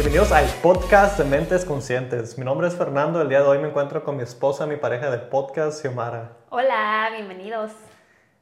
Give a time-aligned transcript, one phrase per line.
[0.00, 2.38] Bienvenidos al podcast de Mentes Conscientes.
[2.38, 3.20] Mi nombre es Fernando.
[3.20, 6.38] El día de hoy me encuentro con mi esposa, mi pareja de podcast, Xiomara.
[6.48, 7.72] Hola, bienvenidos.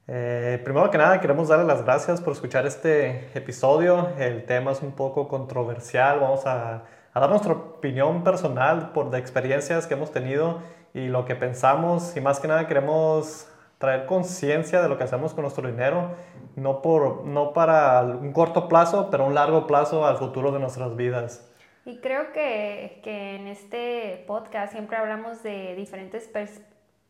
[0.07, 4.11] Eh, primero que nada, queremos darle las gracias por escuchar este episodio.
[4.19, 6.21] El tema es un poco controversial.
[6.21, 10.61] Vamos a, a dar nuestra opinión personal por de experiencias que hemos tenido
[10.95, 12.17] y lo que pensamos.
[12.17, 13.49] Y más que nada, queremos
[13.79, 16.13] traer conciencia de lo que hacemos con nuestro dinero,
[16.55, 20.95] no, por, no para un corto plazo, pero un largo plazo al futuro de nuestras
[20.95, 21.48] vidas.
[21.89, 26.29] Y creo que, que en este podcast siempre hablamos de diferentes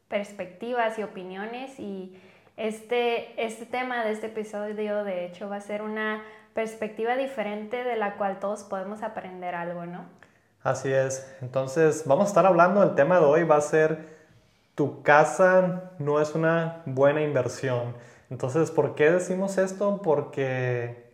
[0.07, 2.17] perspectivas y opiniones y
[2.57, 6.23] este, este tema de este episodio de hecho va a ser una
[6.55, 10.05] perspectiva diferente de la cual todos podemos aprender algo, ¿no?
[10.63, 11.29] Así es.
[11.43, 14.17] Entonces vamos a estar hablando, el tema de hoy va a ser
[14.77, 17.97] tu casa no es una buena inversión.
[18.31, 20.01] Entonces, ¿por qué decimos esto?
[20.05, 21.08] Porque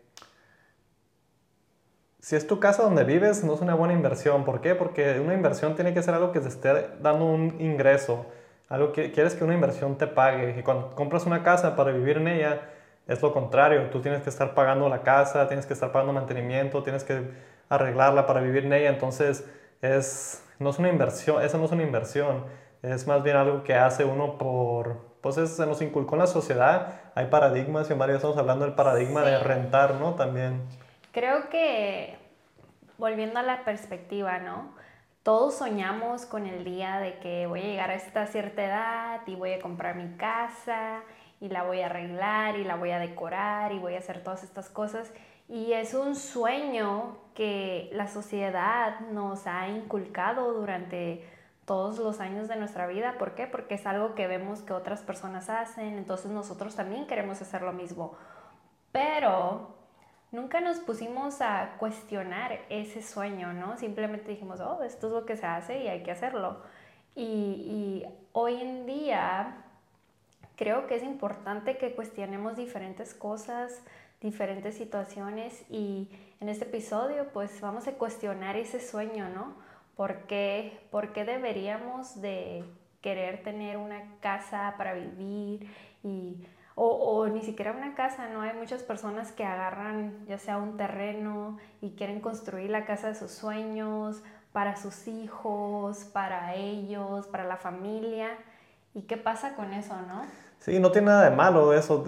[2.24, 4.46] si es tu casa donde vives, no es una buena inversión.
[4.46, 4.74] ¿Por qué?
[4.74, 8.24] Porque una inversión tiene que ser algo que te esté dando un ingreso.
[8.70, 10.58] Algo que quieres que una inversión te pague.
[10.58, 12.62] Y cuando compras una casa para vivir en ella,
[13.06, 13.90] es lo contrario.
[13.90, 17.28] Tú tienes que estar pagando la casa, tienes que estar pagando mantenimiento, tienes que
[17.68, 18.88] arreglarla para vivir en ella.
[18.88, 19.44] Entonces,
[19.82, 22.44] es, no es una inversión, esa no es una inversión
[22.84, 27.00] es más bien algo que hace uno por, pues se nos inculcó en la sociedad,
[27.14, 30.14] hay paradigmas, y María estamos hablando del paradigma de rentar, ¿no?
[30.14, 30.60] También.
[31.14, 32.18] Creo que,
[32.98, 34.74] volviendo a la perspectiva, ¿no?
[35.22, 39.36] Todos soñamos con el día de que voy a llegar a esta cierta edad y
[39.36, 41.02] voy a comprar mi casa
[41.40, 44.42] y la voy a arreglar y la voy a decorar y voy a hacer todas
[44.42, 45.12] estas cosas.
[45.48, 51.24] Y es un sueño que la sociedad nos ha inculcado durante
[51.64, 53.18] todos los años de nuestra vida.
[53.18, 53.46] ¿Por qué?
[53.46, 57.72] Porque es algo que vemos que otras personas hacen, entonces nosotros también queremos hacer lo
[57.72, 58.16] mismo.
[58.90, 59.73] Pero
[60.34, 63.78] nunca nos pusimos a cuestionar ese sueño, ¿no?
[63.78, 66.60] Simplemente dijimos, oh, esto es lo que se hace y hay que hacerlo.
[67.14, 69.64] Y, hoy en día
[70.56, 73.80] creo que es importante que cuestionemos diferentes cosas,
[74.20, 76.08] diferentes situaciones y
[76.40, 79.54] en este episodio pues vamos a cuestionar ese sueño, ¿no?
[79.96, 80.80] ¿Por qué,
[81.14, 82.64] deberíamos de
[83.00, 85.70] querer tener una casa para vivir
[86.02, 86.42] y
[86.76, 88.40] o, ni siquiera una casa, ¿no?
[88.40, 93.14] Hay muchas personas que agarran ya sea un terreno y quieren construir la casa de
[93.14, 98.36] sus sueños para sus hijos, para ellos, para la familia.
[98.94, 100.22] ¿Y qué pasa con eso, no?
[100.64, 102.02] Sí, no tiene nada de malo eso,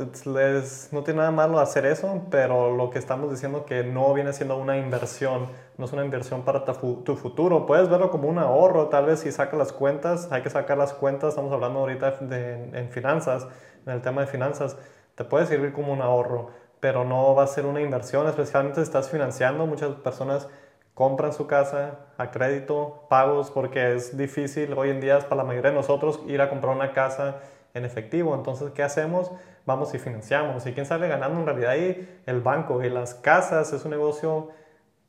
[0.91, 4.33] no tiene nada de malo hacer eso, pero lo que estamos diciendo que no viene
[4.33, 7.67] siendo una inversión, no es una inversión para tu, futuro.
[7.67, 10.94] Puedes verlo como un ahorro, tal vez si sacas las cuentas, hay que sacar las
[10.94, 13.47] cuentas, estamos hablando ahorita de, en finanzas,
[13.84, 14.78] en el tema de finanzas,
[15.17, 16.49] te puede servir como un ahorro,
[16.81, 20.49] pero no va a ser una inversión, especialmente si estás financiando, muchas personas
[20.94, 25.73] compran su casa a crédito, pagos, porque es difícil hoy en día para la mayoría
[25.73, 27.37] de nosotros ir a comprar una casa
[27.76, 28.34] en efectivo.
[28.34, 29.31] Entonces, ¿qué hacemos?
[29.66, 30.66] Vamos y financiamos.
[30.66, 32.20] ¿Y quién sale ganando en realidad ahí?
[32.26, 32.82] El banco.
[32.82, 34.48] Y las casas es un negocio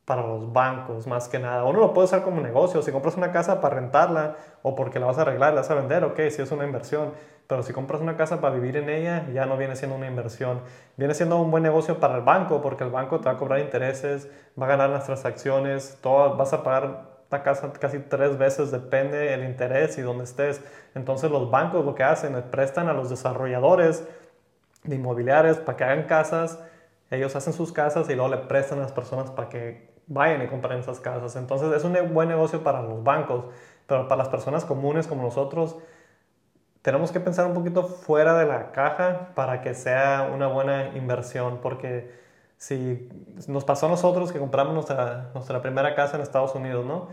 [0.06, 1.66] para los bancos, más que nada.
[1.66, 2.82] Uno lo puede usar como negocio.
[2.82, 5.76] Si compras una casa para rentarla o porque la vas a arreglar, la vas a
[5.76, 7.12] vender, ok, si es una inversión.
[7.48, 10.62] Pero si compras una casa para vivir en ella, ya no viene siendo una inversión.
[10.98, 13.60] Viene siendo un buen negocio para el banco, porque el banco te va a cobrar
[13.60, 14.30] intereses,
[14.60, 19.34] va a ganar las transacciones, todo, vas a pagar la casa casi tres veces, depende
[19.34, 20.62] el interés y dónde estés.
[20.96, 24.08] Entonces los bancos lo que hacen es prestan a los desarrolladores
[24.84, 26.60] de inmobiliarios para que hagan casas,
[27.10, 30.48] ellos hacen sus casas y luego le prestan a las personas para que vayan y
[30.48, 31.36] compren esas casas.
[31.36, 33.46] Entonces es un buen negocio para los bancos,
[33.86, 35.78] pero para las personas comunes como nosotros,
[36.82, 41.60] tenemos que pensar un poquito fuera de la caja para que sea una buena inversión,
[41.62, 42.27] porque
[42.58, 43.08] si
[43.48, 47.10] nos pasó a nosotros que compramos nuestra, nuestra primera casa en Estados Unidos, ¿no?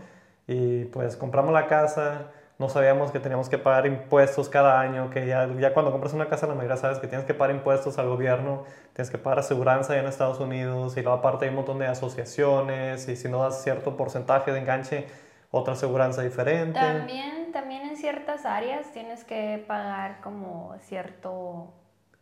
[0.47, 5.27] Y pues compramos la casa, no sabíamos que teníamos que pagar impuestos cada año, que
[5.27, 8.07] ya, ya cuando compras una casa la mayoría sabes que tienes que pagar impuestos al
[8.07, 11.79] gobierno, tienes que pagar aseguranza allá en Estados Unidos y luego aparte hay un montón
[11.79, 15.07] de asociaciones y si no das cierto porcentaje de enganche,
[15.51, 16.79] otra aseguranza diferente.
[16.79, 21.73] También, también en ciertas áreas tienes que pagar como cierto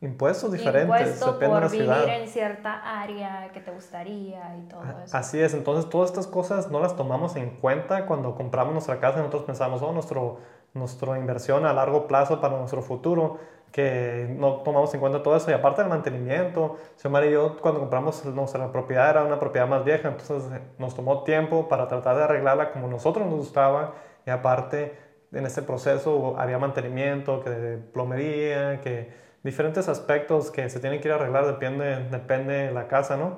[0.04, 2.00] Impuestos diferentes, depende por de la ciudad.
[2.02, 5.16] vivir en cierta área que te gustaría y todo eso.
[5.16, 9.20] Así es, entonces todas estas cosas no las tomamos en cuenta cuando compramos nuestra casa.
[9.20, 10.40] Nosotros pensamos, oh, nuestro,
[10.74, 13.40] nuestra inversión a largo plazo para nuestro futuro,
[13.72, 15.50] que no tomamos en cuenta todo eso.
[15.52, 19.86] Y aparte del mantenimiento, Xiomara y yo cuando compramos nuestra propiedad era una propiedad más
[19.86, 20.44] vieja, entonces
[20.80, 23.94] nos tomó tiempo para tratar de arreglarla como nosotros nos gustaba.
[24.26, 24.98] Y aparte,
[25.34, 29.12] en este proceso había mantenimiento, que de plomería, que
[29.44, 33.38] diferentes aspectos que se tienen que ir a arreglar, depende, depende de la casa, ¿no?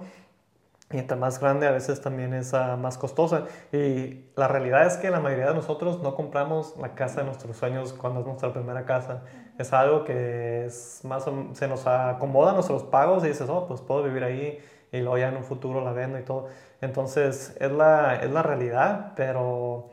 [0.92, 3.46] y entre más grande a veces también es ah, más costosa.
[3.72, 7.58] Y la realidad es que la mayoría de nosotros no compramos la casa de nuestros
[7.58, 9.24] sueños cuando es nuestra primera casa.
[9.58, 13.82] Es algo que es más se nos acomoda a nuestros pagos y dices, oh, pues
[13.82, 14.60] puedo vivir ahí
[14.92, 16.48] y luego ya en un futuro la vendo y todo.
[16.82, 19.90] Entonces es la, es la realidad, pero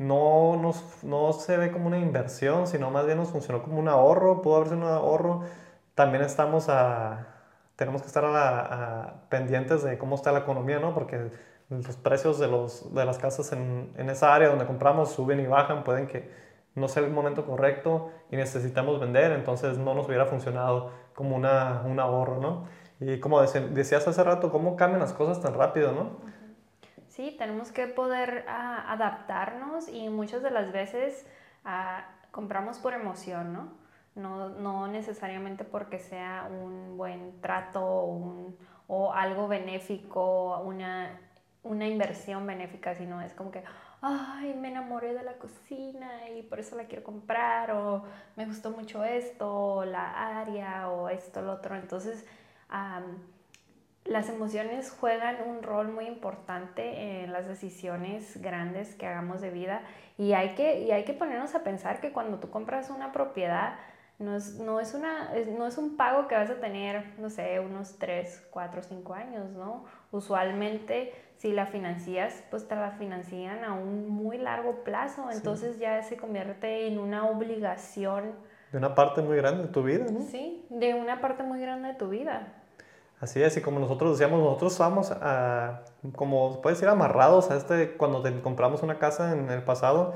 [0.00, 3.88] no, nos, no se ve como una inversión, sino más bien nos funcionó como un
[3.88, 5.42] ahorro, pudo haber sido un ahorro.
[5.94, 7.26] También estamos a
[7.76, 10.92] tenemos que estar a pendientes de cómo está la economía, ¿no?
[10.92, 11.30] Porque
[11.70, 15.46] los precios de, los, de las casas en, en, esa área donde compramos suben y
[15.46, 16.30] bajan, pueden que
[16.74, 21.82] no sea el momento correcto y necesitamos vender, entonces no nos hubiera funcionado como una,
[21.86, 22.64] un ahorro, ¿no?
[23.00, 26.29] Y como decías hace rato, ¿cómo cambian las cosas tan rápido, no?
[27.20, 31.26] Sí, tenemos que poder uh, adaptarnos y muchas de las veces
[31.66, 33.74] uh, compramos por emoción, ¿no?
[34.14, 38.54] no, no necesariamente porque sea un buen trato o,
[38.86, 41.20] o algo benéfico, una,
[41.62, 43.64] una inversión benéfica, sino es como que,
[44.00, 48.02] ay, me enamoré de la cocina y por eso la quiero comprar, o
[48.36, 51.76] me gustó mucho esto, la área, o esto, lo otro.
[51.76, 52.24] Entonces,
[54.04, 59.82] las emociones juegan un rol muy importante en las decisiones grandes que hagamos de vida
[60.16, 63.74] y hay que, y hay que ponernos a pensar que cuando tú compras una propiedad,
[64.18, 67.58] no es, no, es una, no es un pago que vas a tener, no sé,
[67.58, 69.86] unos 3, 4, 5 años, ¿no?
[70.12, 76.02] Usualmente, si la financias, pues te la financian a un muy largo plazo, entonces ya
[76.02, 78.34] se convierte en una obligación.
[78.72, 80.20] De una parte muy grande de tu vida, ¿no?
[80.20, 82.59] Sí, de una parte muy grande de tu vida.
[83.20, 85.82] Así es, y como nosotros decíamos, nosotros vamos a,
[86.16, 90.14] como puedes decir, amarrados a este, cuando compramos una casa en el pasado,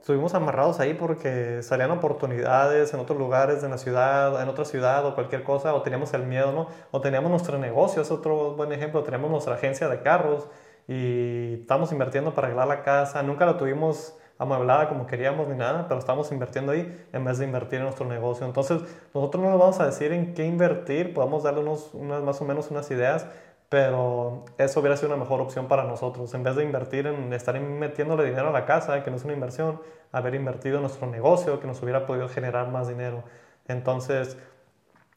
[0.00, 5.04] estuvimos amarrados ahí porque salían oportunidades en otros lugares de la ciudad, en otra ciudad
[5.04, 6.68] o cualquier cosa, o teníamos el miedo, ¿no?
[6.92, 10.48] O teníamos nuestro negocio, es otro buen ejemplo, teníamos nuestra agencia de carros
[10.88, 15.86] y estábamos invirtiendo para arreglar la casa, nunca la tuvimos amueblada como queríamos ni nada,
[15.88, 18.46] pero estamos invirtiendo ahí en vez de invertir en nuestro negocio.
[18.46, 18.82] Entonces,
[19.14, 22.44] nosotros no nos vamos a decir en qué invertir, podemos darle unos, unas, más o
[22.44, 23.26] menos unas ideas,
[23.68, 26.34] pero eso hubiera sido una mejor opción para nosotros.
[26.34, 29.32] En vez de invertir en estar metiéndole dinero a la casa, que no es una
[29.32, 29.80] inversión,
[30.12, 33.24] haber invertido en nuestro negocio, que nos hubiera podido generar más dinero.
[33.68, 34.36] Entonces,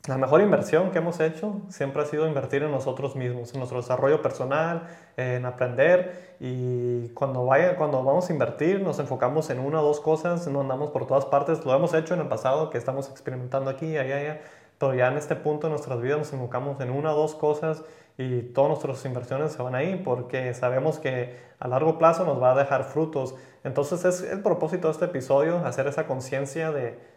[0.08, 3.82] la mejor inversión que hemos hecho siempre ha sido invertir en nosotros mismos, en nuestro
[3.82, 4.84] desarrollo personal,
[5.18, 6.36] en aprender.
[6.40, 10.62] Y cuando, vaya, cuando vamos a invertir nos enfocamos en una o dos cosas, no
[10.62, 14.18] andamos por todas partes, lo hemos hecho en el pasado que estamos experimentando aquí, allá,
[14.18, 14.42] allá,
[14.78, 17.84] pero ya en este punto de nuestras vidas nos enfocamos en una o dos cosas
[18.18, 22.52] y todas nuestras inversiones se van ahí porque sabemos que a largo plazo nos va
[22.52, 23.36] a dejar frutos.
[23.64, 27.15] Entonces es el propósito de este episodio, hacer esa conciencia de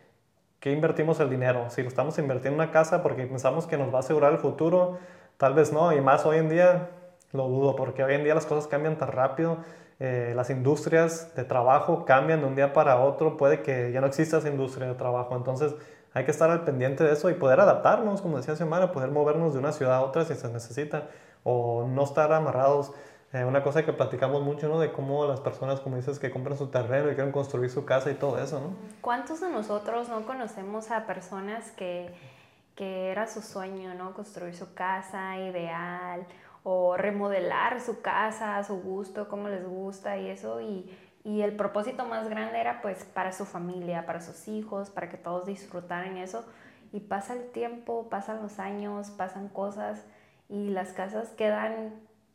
[0.61, 1.71] qué invertimos el dinero.
[1.71, 4.39] Si lo estamos invirtiendo en una casa porque pensamos que nos va a asegurar el
[4.39, 4.99] futuro,
[5.37, 5.93] tal vez no.
[5.93, 6.91] Y más hoy en día
[7.33, 9.59] lo dudo porque hoy en día las cosas cambian tan rápido.
[10.01, 13.37] Eh, las industrias de trabajo cambian de un día para otro.
[13.37, 15.37] Puede que ya no exista esa industria de trabajo.
[15.37, 15.75] Entonces
[16.15, 19.53] hay que estar al pendiente de eso y poder adaptarnos, como decía Xiomara, poder movernos
[19.53, 21.09] de una ciudad a otra si se necesita
[21.45, 22.93] o no estar amarrados.
[23.33, 24.81] Eh, una cosa que platicamos mucho, ¿no?
[24.81, 28.11] De cómo las personas, como dices, que compran su terreno y quieren construir su casa
[28.11, 28.75] y todo eso, ¿no?
[29.01, 32.11] ¿Cuántos de nosotros no conocemos a personas que,
[32.75, 34.15] que era su sueño, ¿no?
[34.15, 36.27] Construir su casa ideal
[36.63, 40.91] o remodelar su casa a su gusto, como les gusta y eso y
[41.29, 45.19] y el propósito más grande era pues para su familia, para sus hijos, para que
[45.19, 46.47] todos disfrutaran eso.
[46.91, 50.07] Y pasa el tiempo, pasan los años, pasan cosas
[50.49, 51.93] y las casas quedan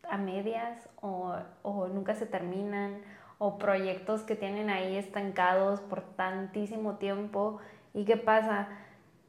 [0.09, 3.01] a medias o, o nunca se terminan
[3.37, 7.59] o proyectos que tienen ahí estancados por tantísimo tiempo.
[7.93, 8.67] ¿Y qué pasa?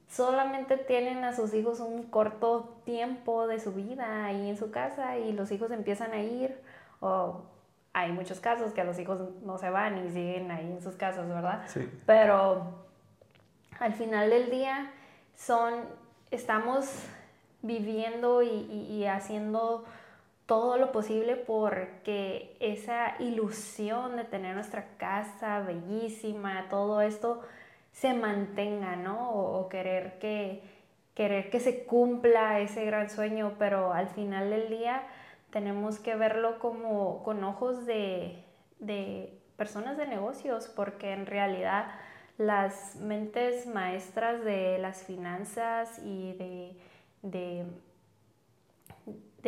[0.08, 5.18] Solamente tienen a sus hijos un corto tiempo de su vida ahí en su casa
[5.18, 6.60] y los hijos empiezan a ir
[7.00, 7.42] o
[7.92, 11.28] hay muchos casos que los hijos no se van y siguen ahí en sus casas,
[11.28, 11.62] ¿verdad?
[11.66, 11.88] Sí.
[12.06, 12.84] Pero
[13.78, 14.90] al final del día
[15.36, 15.74] son,
[16.30, 16.86] estamos
[17.62, 19.84] viviendo y, y, haciendo
[20.46, 27.42] todo lo posible porque esa ilusión de tener nuestra casa bellísima, todo esto
[27.92, 29.30] se mantenga, ¿no?
[29.30, 30.62] O, querer que
[31.14, 35.02] querer que se cumpla ese gran sueño, pero al final del día
[35.50, 38.42] tenemos que verlo como con ojos de,
[39.56, 41.86] personas de negocios, porque en realidad
[42.36, 46.76] las mentes maestras de las finanzas y de,
[47.22, 47.64] de,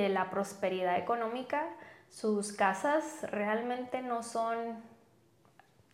[0.09, 1.67] la prosperidad económica,
[2.11, 4.57] sus casas realmente no son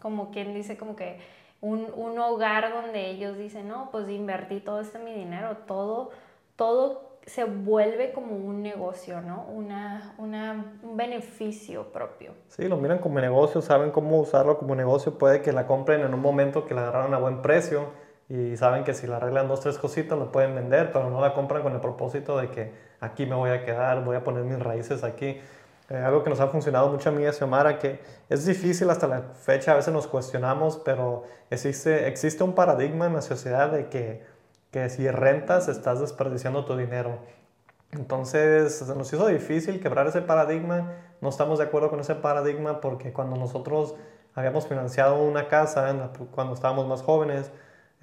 [0.01, 1.21] como quien dice como que
[1.61, 6.11] un, un, hogar donde ellos dicen, no, pues invertí todo este mi dinero, todo,
[6.57, 9.45] todo se vuelve como un negocio, ¿no?
[9.45, 12.33] Una, una, un beneficio propio.
[12.49, 15.19] Sí, lo miran como negocio, saben cómo usarlo como negocio.
[15.19, 17.91] Puede que la compren en un momento que la agarraron a buen precio
[18.29, 21.33] y saben que si la arreglan dos, tres cositas lo pueden vender, pero no la
[21.33, 24.59] compran con el propósito de que aquí me voy a quedar, voy a poner mis
[24.59, 25.39] raíces aquí.
[25.91, 29.07] Eh, algo que nos ha funcionado mucho a mí y Xiomara, que es difícil hasta
[29.07, 34.33] la fecha, a veces nos cuestionamos, pero existe, un paradigma en la sociedad de que
[34.73, 37.19] que si rentas estás desperdiciando tu dinero.
[37.93, 43.13] Entonces nos hizo difícil quebrar ese paradigma, no estamos de acuerdo con ese paradigma porque
[43.13, 43.95] cuando nosotros
[44.35, 47.53] habíamos financiado una casa, cuando estábamos más jóvenes,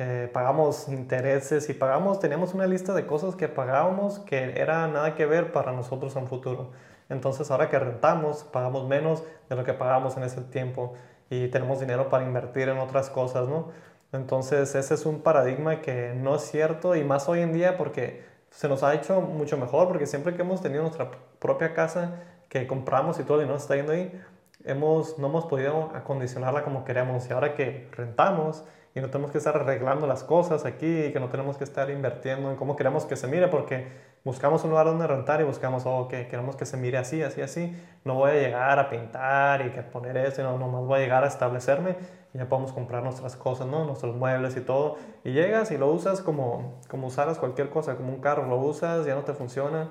[0.01, 5.13] eh, pagamos intereses y pagamos, teníamos una lista de cosas que pagábamos que era nada
[5.13, 6.71] que ver para nosotros en futuro.
[7.09, 10.93] Entonces ahora que rentamos, pagamos menos de lo que pagábamos en ese tiempo
[11.29, 13.71] y tenemos dinero para invertir en otras cosas, ¿no?
[14.13, 18.23] Entonces ese es un paradigma que no es cierto y más hoy en día porque
[18.51, 22.65] se nos ha hecho mucho mejor porque siempre que hemos tenido nuestra propia casa que
[22.67, 24.17] compramos y todo y no está yendo ahí,
[24.63, 28.63] hemos, no hemos podido acondicionarla como queremos y ahora que rentamos
[28.95, 31.89] y no tenemos que estar arreglando las cosas aquí y que no tenemos que estar
[31.89, 33.87] invirtiendo en cómo queremos que se mire porque
[34.23, 37.41] buscamos un lugar donde rentar y buscamos, oh, que queremos que se mire así, así,
[37.41, 37.75] así.
[38.03, 41.23] No voy a llegar a pintar y que poner eso, no, nomás voy a llegar
[41.23, 41.95] a establecerme
[42.33, 43.85] y ya podemos comprar nuestras cosas, ¿no?
[43.85, 44.97] Nuestros muebles y todo.
[45.23, 49.05] Y llegas y lo usas como, como usaras cualquier cosa, como un carro, lo usas,
[49.05, 49.89] ya no te funciona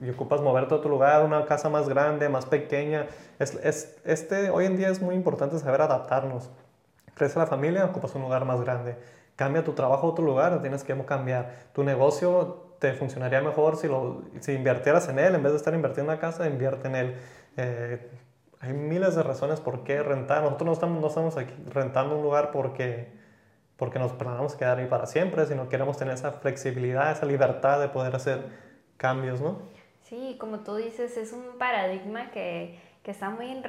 [0.00, 3.06] y ocupas moverte a otro lugar, una casa más grande, más pequeña.
[3.38, 6.50] Es, es, este, hoy en día es muy importante saber adaptarnos
[7.14, 8.96] crece la familia, ocupas un lugar más grande.
[9.36, 11.54] Cambia tu trabajo a otro lugar, tienes que cambiar.
[11.72, 15.74] Tu negocio te funcionaría mejor si, lo, si invirtieras en él, en vez de estar
[15.74, 17.16] invirtiendo en la casa, invierte en él.
[17.56, 18.10] Eh,
[18.60, 20.42] hay miles de razones por qué rentar.
[20.42, 23.12] Nosotros no estamos, no estamos aquí rentando un lugar porque,
[23.76, 27.88] porque nos planeamos quedar ahí para siempre, sino queremos tener esa flexibilidad, esa libertad de
[27.88, 28.44] poder hacer
[28.96, 29.58] cambios, ¿no?
[30.02, 33.62] Sí, como tú dices, es un paradigma que, que está muy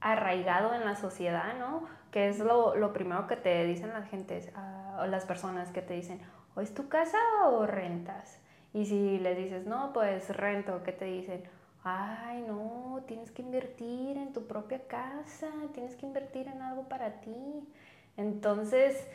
[0.00, 1.99] arraigado en la sociedad, ¿no?
[2.10, 5.82] Que es lo, lo primero que te dicen las gentes, uh, o las personas que
[5.82, 6.20] te dicen,
[6.54, 8.40] ¿o es tu casa o rentas?
[8.72, 11.42] Y si les dices, no, pues rento, ¿qué te dicen?
[11.82, 17.20] Ay, no, tienes que invertir en tu propia casa, tienes que invertir en algo para
[17.20, 17.68] ti.
[18.16, 19.08] Entonces,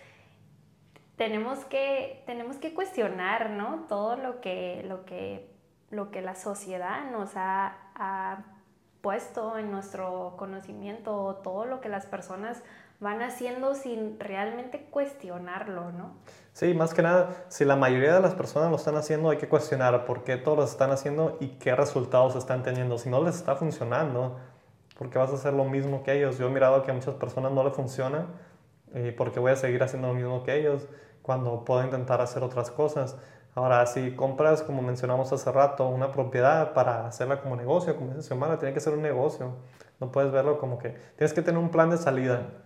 [1.15, 3.85] tenemos que, tenemos que cuestionar, ¿no?
[3.87, 5.49] Todo lo que, lo que,
[5.89, 8.43] lo que la sociedad nos ha, ha
[9.01, 12.63] puesto en nuestro conocimiento, todo lo que las personas
[13.05, 16.15] van haciendo sin realmente cuestionarlo, ¿no?
[16.53, 19.47] Sí, más que nada, si la mayoría de las personas lo están haciendo, hay que
[19.47, 22.97] cuestionar por qué todos lo están haciendo y qué resultados están teniendo.
[22.97, 24.37] Si no les está funcionando,
[24.97, 26.39] ¿por qué vas a hacer lo mismo que ellos?
[26.39, 28.25] Yo he mirado que a muchas personas no les funciona
[28.91, 30.87] y por qué voy a seguir haciendo lo mismo que ellos
[31.21, 33.17] cuando puedo intentar hacer otras cosas.
[33.53, 38.23] Ahora, si compras, como mencionamos hace rato, una propiedad para hacerla como negocio, como dice
[38.23, 39.53] Xiomara, tiene que ser un negocio.
[39.99, 42.64] No puedes verlo como que tienes que tener un plan de salida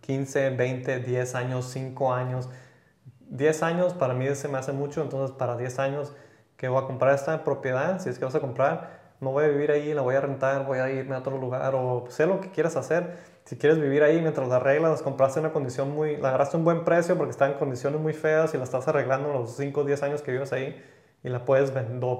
[0.00, 2.48] 15, 20, 10 años, 5 años.
[3.30, 6.12] 10 años para mí se me hace mucho, entonces para 10 años
[6.56, 9.48] que voy a comprar esta propiedad, si es que vas a comprar, no voy a
[9.48, 12.40] vivir ahí, la voy a rentar, voy a irme a otro lugar o sé lo
[12.40, 13.18] que quieras hacer.
[13.44, 16.64] Si quieres vivir ahí mientras la arreglas, las compraste una condición muy, la agarraste un
[16.64, 19.84] buen precio porque está en condiciones muy feas y la estás arreglando los 5 o
[19.84, 20.82] 10 años que vives ahí
[21.22, 22.18] y la puedes vender,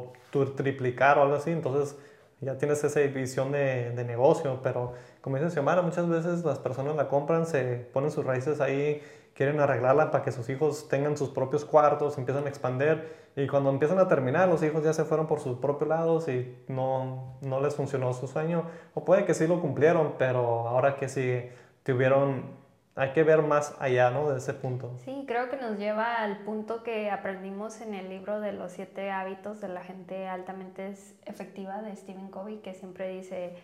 [0.56, 1.96] triplicar o algo así, entonces
[2.40, 6.96] ya tienes esa visión de, de negocio, pero como dice Xiomara, muchas veces las personas
[6.96, 9.02] la compran, se ponen sus raíces ahí,
[9.34, 13.70] quieren arreglarla para que sus hijos tengan sus propios cuartos, empiezan a expander y cuando
[13.70, 17.60] empiezan a terminar los hijos ya se fueron por sus propios lados y no, no
[17.60, 21.48] les funcionó su sueño o puede que sí lo cumplieron, pero ahora que sí
[21.84, 22.59] tuvieron
[22.96, 24.30] hay que ver más allá, ¿no?
[24.30, 24.92] De ese punto.
[25.04, 29.10] Sí, creo que nos lleva al punto que aprendimos en el libro de los siete
[29.10, 30.94] hábitos de la gente altamente
[31.24, 33.56] efectiva de Stephen Covey, que siempre dice,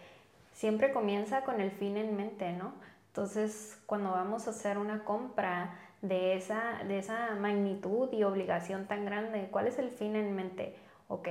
[0.53, 2.75] siempre comienza con el fin en mente, ¿no?
[3.09, 9.05] Entonces, cuando vamos a hacer una compra de esa, de esa magnitud y obligación tan
[9.05, 10.77] grande, ¿cuál es el fin en mente?
[11.09, 11.29] Ok,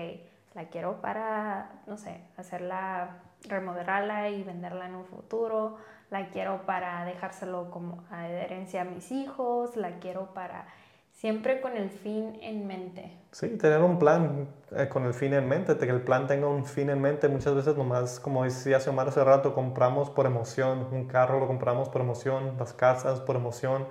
[0.56, 5.78] la quiero para, no sé, hacerla, remodelarla y venderla en un futuro,
[6.10, 10.68] la quiero para dejárselo como a herencia a mis hijos, la quiero para
[11.12, 13.18] siempre con el fin en mente.
[13.32, 16.66] Sí, tener un plan eh, con el fin en mente, que el plan tenga un
[16.66, 17.28] fin en mente.
[17.30, 21.90] Muchas veces nomás, como decía Xiomara hace rato, compramos por emoción, un carro lo compramos
[21.90, 23.88] por emoción, las casas por emoción,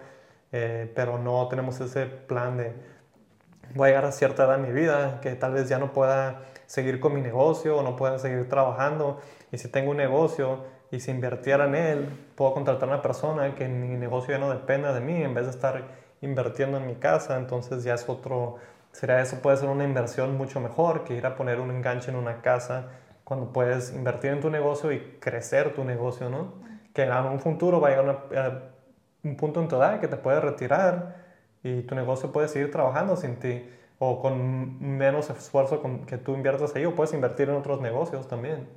[0.52, 2.74] eh, pero no tenemos ese plan de
[3.74, 6.42] voy a llegar a cierta edad en mi vida que tal vez ya no pueda
[6.66, 9.20] seguir con mi negocio o no pueda seguir trabajando.
[9.52, 13.54] Y si tengo un negocio y si invirtiera en él, puedo contratar a una persona
[13.54, 15.82] que mi negocio ya no dependa de mí en vez de estar
[16.20, 18.56] invirtiendo en mi casa, entonces ya es otro,
[18.92, 22.16] sería eso puede ser una inversión mucho mejor que ir a poner un enganche en
[22.16, 22.86] una casa
[23.24, 26.54] cuando puedes invertir en tu negocio y crecer tu negocio, ¿no?
[26.94, 28.62] Que en un futuro va a a
[29.22, 31.16] un punto en tu edad que te puedes retirar
[31.62, 36.34] y tu negocio puede seguir trabajando sin ti o con menos esfuerzo con, que tú
[36.34, 38.68] inviertas ahí o puedes invertir en otros negocios también.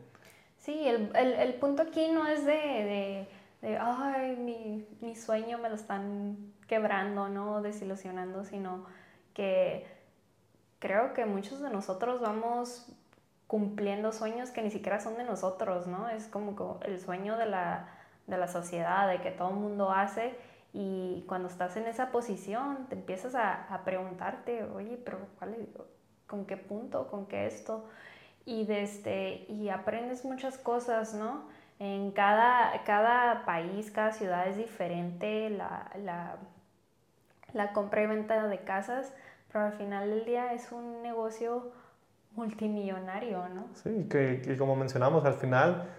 [0.57, 3.27] Sí, el, el, el punto aquí no es de, de,
[3.62, 7.62] de ay, mi, mi, sueño me lo están quebrando, ¿no?
[7.62, 8.86] Desilusionando, sino
[9.33, 9.88] que
[10.79, 12.88] creo que muchos de nosotros vamos
[13.47, 16.09] cumpliendo sueños que ni siquiera son de nosotros, ¿no?
[16.09, 17.89] Es como el sueño de la,
[18.27, 20.36] de la sociedad, de que todo el mundo hace
[20.74, 25.55] y cuando estás en esa posición, te empiezas a, a preguntarte, oye, pero ¿cuál
[26.27, 27.07] ¿con qué punto?
[27.07, 27.86] ¿Con qué esto?
[28.45, 31.47] Y, desde, este, y aprendes muchas cosas, ¿no?
[31.79, 36.38] En cada, cada país, cada ciudad es diferente la, la,
[37.53, 39.13] la compra y venta de casas,
[39.51, 41.71] pero al final del día es un negocio
[42.36, 43.67] multimillonario, ¿no?
[43.74, 45.89] Sí, que, y como mencionamos, al final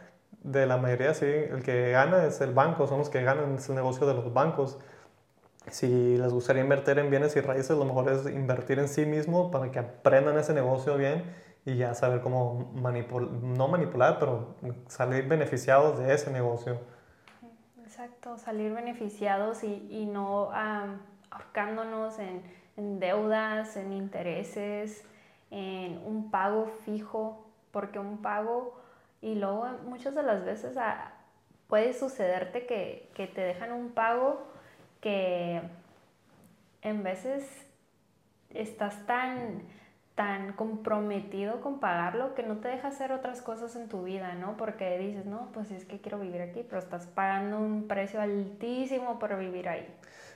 [0.42, 3.68] de la mayoría, sí, el que gana es el banco, son los que ganan, es
[3.68, 4.78] el negocio de los bancos.
[5.70, 9.50] Si les gustaría invertir en bienes y raíces, lo mejor es invertir en sí mismo
[9.50, 11.24] para que aprendan ese negocio bien
[11.66, 14.54] y ya saber cómo manipular, no manipular, pero
[14.86, 16.78] salir beneficiados de ese negocio.
[17.82, 20.50] Exacto, salir beneficiados y, y no
[21.30, 22.42] ahorcándonos en,
[22.76, 25.04] en deudas, en intereses,
[25.50, 28.78] en un pago fijo, porque un pago
[29.20, 31.12] y luego muchas de las veces ah,
[31.68, 34.46] puede sucederte que, que, te dejan un pago
[35.00, 35.60] que
[36.82, 37.44] en veces
[38.50, 39.62] estás tan,
[40.14, 44.56] tan comprometido con pagarlo que no te deja hacer otras cosas en tu vida, ¿no?
[44.56, 49.18] Porque dices, no, pues es que quiero vivir aquí, pero estás pagando un precio altísimo
[49.18, 49.86] por vivir ahí.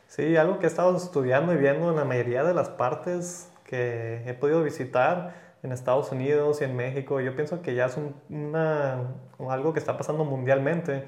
[0.08, 4.22] Sí, algo que he estado estudiando y viendo en la mayoría de las partes que
[4.26, 7.20] he podido visitar en Estados Unidos y en México.
[7.20, 7.98] Yo pienso que ya es
[8.28, 9.14] una,
[9.48, 11.06] algo que está pasando mundialmente.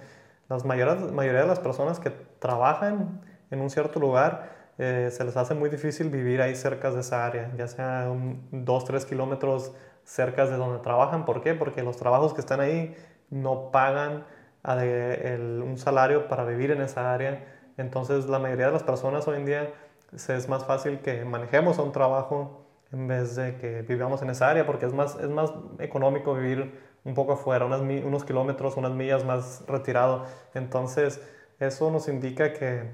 [0.48, 0.94] La mayoría,
[1.42, 6.10] de las personas que trabajan en un cierto lugar eh, se les hace muy difícil
[6.10, 9.72] vivir ahí cerca de esa área, ya sea un, dos, tres kilómetros
[10.04, 11.24] cerca de donde trabajan.
[11.24, 11.54] ¿Por qué?
[11.54, 12.94] Porque los trabajos que están ahí
[13.30, 14.24] no pagan
[14.64, 17.44] un salario para vivir en esa área.
[17.76, 19.72] Entonces la mayoría de las personas hoy en día
[20.12, 22.63] es más fácil que manejemos un trabajo
[22.94, 26.80] en vez de que vivamos en esa área, porque es más, es más económico vivir
[27.04, 30.24] un poco afuera, unas, unos kilómetros, unas millas más retirado.
[30.54, 31.20] Entonces,
[31.58, 32.90] eso nos indica que,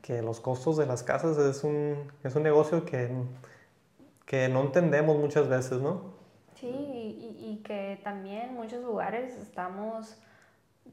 [0.00, 3.10] que los costos de las casas es un, es un negocio que,
[4.24, 6.14] que no entendemos muchas veces, ¿no?
[6.54, 10.16] Sí, y, y que también en muchos lugares estamos,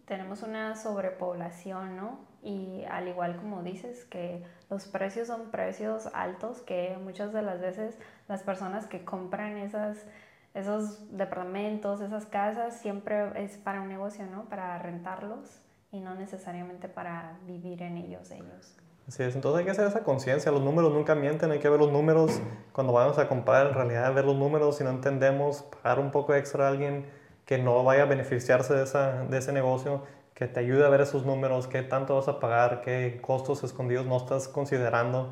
[0.05, 2.33] tenemos una sobrepoblación, ¿no?
[2.43, 7.61] y al igual como dices que los precios son precios altos que muchas de las
[7.61, 10.05] veces las personas que compran esas,
[10.53, 14.45] esos departamentos, esas casas, siempre es para un negocio, ¿no?
[14.49, 18.75] Para rentarlos y no necesariamente para vivir en ellos ellos.
[19.07, 21.79] Así es, entonces hay que hacer esa conciencia, los números nunca mienten, hay que ver
[21.79, 25.99] los números cuando vamos a comprar, en realidad ver los números, si no entendemos, pagar
[25.99, 27.05] un poco extra a alguien
[27.45, 30.03] que no vaya a beneficiarse de, esa, de ese negocio
[30.33, 34.05] que te ayude a ver esos números, qué tanto vas a pagar, qué costos escondidos
[34.05, 35.31] no estás considerando.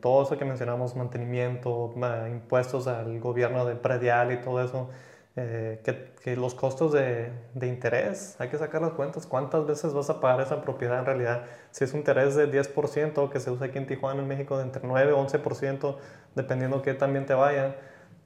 [0.00, 1.94] todo eso que mencionamos, mantenimiento,
[2.30, 4.88] impuestos al gobierno de predial y todo eso,
[5.36, 5.80] eh,
[6.22, 10.20] que, los costos de, de, interés, hay que sacar las cuentas, cuántas veces vas a
[10.20, 11.44] pagar esa propiedad en realidad.
[11.70, 14.64] Si es un interés de 10% que se usa aquí en Tijuana, en México, de
[14.64, 15.96] entre 9 o 11%,
[16.34, 17.76] dependiendo qué también te vaya,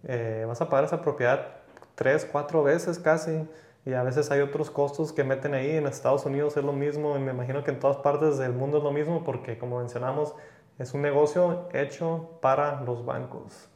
[0.05, 1.64] eh, vas a pagar esa propiedad
[1.95, 3.49] 3, 4 veces casi.
[3.87, 5.71] Y a veces hay otros costos que meten ahí.
[5.73, 8.79] En Estados Unidos es lo mismo y me imagino que en todas partes del mundo
[8.79, 10.35] es lo mismo porque, como mencionamos,
[10.79, 13.69] es un negocio hecho para los bancos.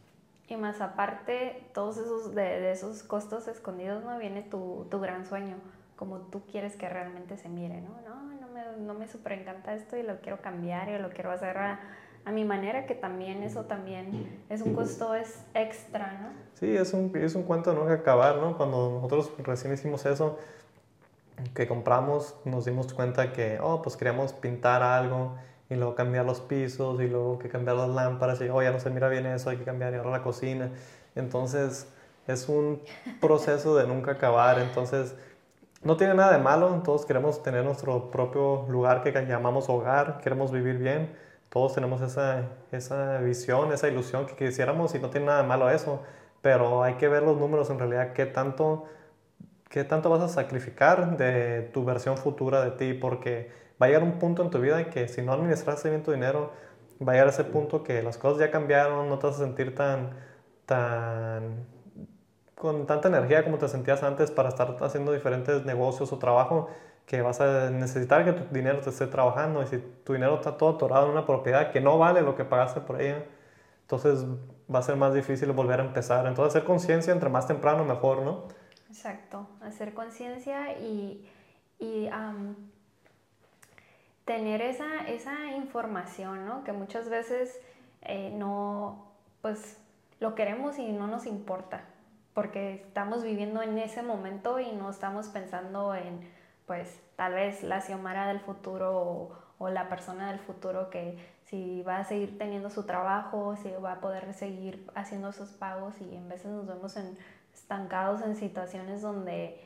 [0.49, 5.57] Y más aparte, todos esos de, esos costos escondidos no viene tu, tu, gran sueño,
[5.97, 7.91] como tú quieres que realmente se mire, ¿no?
[8.09, 11.31] No, no me, no me super encanta esto y lo quiero cambiar y lo quiero
[11.31, 11.81] hacer a,
[12.29, 16.29] a mi manera, que también eso también es un costo es extra, ¿no?
[16.53, 18.55] Sí, es un, es un cuento de nunca acabar, ¿no?
[18.59, 20.39] Cuando nosotros recién hicimos eso,
[21.55, 25.37] que compramos, nos dimos cuenta que, oh, pues queríamos pintar algo
[25.71, 28.79] y luego cambiar los pisos y luego que cambiar las lámparas y, oh, ya no
[28.79, 30.71] se mira bien eso, hay que cambiar y ahora la cocina.
[31.17, 31.89] Entonces,
[32.27, 32.83] es un
[33.23, 34.59] proceso de nunca acabar.
[34.59, 35.15] Entonces,
[35.83, 40.53] no tiene nada de malo, todos queremos tener nuestro propio lugar que llamamos hogar, queremos
[40.53, 45.43] vivir bien todos tenemos esa, esa visión, esa ilusión que quisiéramos y no tiene nada
[45.43, 46.03] de malo eso,
[46.43, 48.85] pero hay que ver los números en realidad, qué tanto,
[49.69, 54.03] qué tanto vas a sacrificar de tu versión futura de ti, porque va a llegar
[54.03, 56.53] un punto en tu vida que si no administraste bien tu dinero,
[57.01, 59.39] va a llegar a ese punto que las cosas ya cambiaron, no te vas a
[59.45, 60.11] sentir tan,
[60.67, 61.67] tan,
[62.55, 66.69] con tanta energía como te sentías antes para estar haciendo diferentes negocios o trabajo,
[67.09, 70.59] que vas a necesitar que tu dinero te esté trabajando y si tu dinero está
[70.59, 73.25] todo atorado en una propiedad que no vale lo que pagaste por ella,
[73.81, 74.27] entonces
[74.73, 76.27] va a ser más difícil volver a empezar.
[76.27, 78.45] Entonces hacer conciencia entre más temprano mejor, ¿no?
[78.91, 81.27] Exacto, hacer conciencia y,
[81.79, 82.11] y
[84.27, 86.63] tener esa, esa información, ¿no?
[86.63, 87.59] Que muchas veces
[88.03, 89.79] eh, no, pues
[90.21, 91.85] lo queremos y no nos importa,
[92.35, 96.37] porque estamos viviendo en ese momento y no estamos pensando en,
[96.69, 101.99] pues, tal vez la Xiomara del futuro o, la persona del futuro que si va
[101.99, 106.29] a seguir teniendo su trabajo, si va a poder seguir haciendo esos pagos y en
[106.29, 107.19] veces nos vemos en,
[107.53, 109.59] estancados en situaciones donde,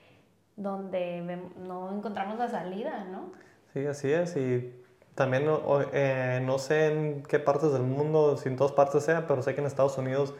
[0.57, 3.33] donde no encontramos la salida, ¿no?
[3.75, 4.35] Sí, así es.
[4.37, 4.73] Y
[5.15, 5.45] también
[5.93, 9.55] eh, no sé en qué partes del mundo, si en todas partes sea, pero sé
[9.55, 10.35] que en Estados Unidos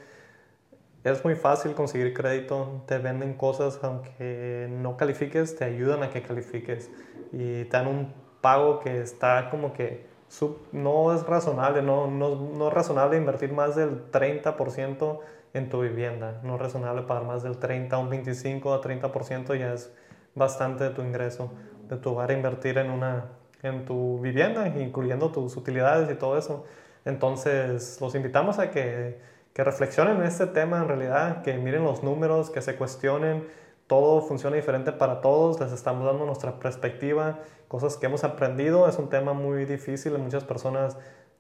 [1.05, 2.83] es muy fácil conseguir crédito.
[2.87, 6.91] Te venden cosas, aunque no califiques, te ayudan a que califiques.
[7.33, 12.35] Y te dan un pago que está como que sub, no es razonable, no, no,
[12.35, 15.21] no es razonable invertir más del 30%
[15.55, 16.41] en tu vivienda.
[16.43, 19.93] No es razonable pagar más del 30, un 25 a 30% ya es
[20.35, 21.51] bastante de tu ingreso
[21.93, 23.27] de tu hogar invertir en, una,
[23.63, 26.65] en tu vivienda, incluyendo tus utilidades y todo eso.
[27.05, 29.19] Entonces, los invitamos a que,
[29.53, 33.47] que reflexionen en este tema en realidad, que miren los números, que se cuestionen.
[33.87, 38.89] Todo funciona diferente para todos, les estamos dando nuestra perspectiva, cosas que hemos aprendido.
[38.89, 40.97] Es un tema muy difícil, a muchas personas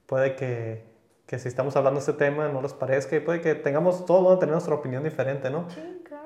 [0.06, 0.84] puede que,
[1.26, 4.38] que si estamos hablando de este tema no les parezca y puede que tengamos todos
[4.38, 5.70] tener nuestra opinión diferente, ¿no?
[5.70, 6.22] Sí, claro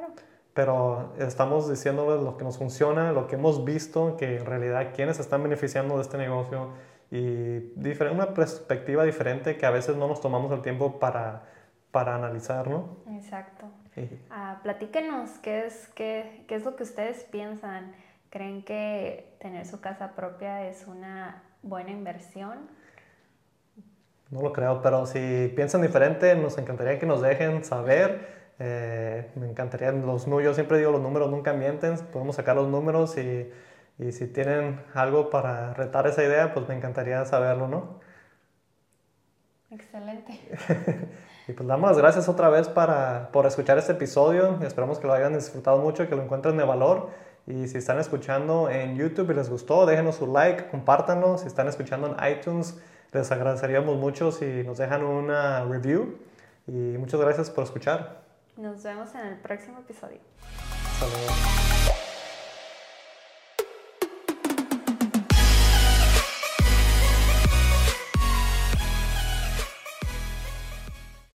[0.56, 5.20] pero estamos diciéndoles lo que nos funciona, lo que hemos visto, que en realidad quienes
[5.20, 6.70] están beneficiando de este negocio
[7.10, 7.74] y
[8.10, 11.44] una perspectiva diferente que a veces no nos tomamos el tiempo para,
[11.96, 12.98] para analizar, ¿no?
[13.16, 13.64] Exacto.
[14.28, 17.94] Ah, platíquenos, ¿qué es, qué, ¿qué es lo que ustedes piensan?
[18.28, 22.68] ¿Creen que tener su casa propia es una buena inversión?
[24.30, 28.52] No lo creo, pero si piensan diferente, nos encantaría que nos dejen saber.
[28.58, 32.68] Eh, me encantaría los números, yo siempre digo los números nunca mienten, podemos sacar los
[32.68, 33.50] números y,
[33.98, 38.00] y, si tienen algo para retar esa idea, pues me encantaría saberlo, ¿no?
[39.70, 40.38] Excelente.
[41.48, 45.12] y pues damos las gracias otra vez para, por escuchar este episodio, esperamos que lo
[45.12, 47.10] hayan disfrutado mucho, que lo encuentren de valor.
[47.46, 51.38] Y si están escuchando en YouTube y les gustó, déjenos su like, compártanlo.
[51.38, 52.76] Si están escuchando en iTunes,
[53.12, 56.18] les agradeceríamos mucho si nos dejan una review.
[56.66, 58.22] Y muchas gracias por escuchar.
[58.56, 60.18] Nos vemos en el próximo episodio.
[61.00, 61.95] Hasta